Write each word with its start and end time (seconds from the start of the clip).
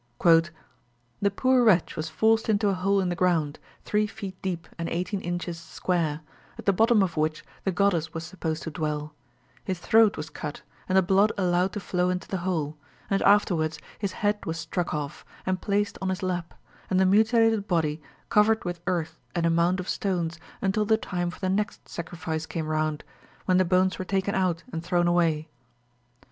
"The 0.23 1.29
poor 1.35 1.63
wretch 1.63 1.95
was 1.95 2.09
forced 2.09 2.49
into 2.49 2.69
a 2.69 2.73
hole 2.73 3.01
in 3.01 3.09
the 3.09 3.15
ground, 3.15 3.59
three 3.85 4.07
feet 4.07 4.35
deep 4.41 4.67
and 4.79 4.89
eighteen 4.89 5.21
inches 5.21 5.59
square, 5.59 6.21
at 6.57 6.65
the 6.65 6.73
bottom 6.73 7.03
of 7.03 7.17
which 7.17 7.45
the 7.65 7.71
goddess 7.71 8.11
was 8.11 8.23
supposed 8.23 8.63
to 8.63 8.71
dwell, 8.71 9.13
his 9.63 9.77
throat 9.77 10.17
was 10.17 10.31
cut, 10.31 10.63
and 10.89 10.97
the 10.97 11.03
blood 11.03 11.31
allowed 11.37 11.73
to 11.73 11.79
flow 11.79 12.09
into 12.09 12.27
the 12.27 12.39
hole, 12.39 12.77
and 13.11 13.21
afterwards 13.21 13.77
his 13.99 14.13
head 14.13 14.43
was 14.43 14.57
struck 14.57 14.91
off 14.91 15.23
and 15.45 15.61
placed 15.61 15.99
on 16.01 16.09
his 16.09 16.23
lap, 16.23 16.55
and 16.89 16.99
the 16.99 17.05
mutilated 17.05 17.67
body 17.67 18.01
covered 18.29 18.65
with 18.65 18.79
earth 18.87 19.19
and 19.35 19.45
a 19.45 19.51
mound 19.51 19.79
of 19.79 19.87
stones 19.87 20.39
until 20.63 20.83
the 20.83 20.97
time 20.97 21.29
for 21.29 21.39
the 21.39 21.47
next 21.47 21.87
sacrifice 21.87 22.47
came 22.47 22.65
round, 22.65 23.03
when 23.45 23.57
the 23.59 23.63
bones 23.65 23.99
were 23.99 24.03
taken 24.03 24.33
out 24.33 24.63
and 24.73 24.83
thrown 24.83 25.05
away. 25.07 25.47